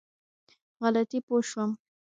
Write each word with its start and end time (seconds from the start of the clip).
غلطي 0.81 1.19
پوه 1.25 1.41
شوم. 1.49 1.71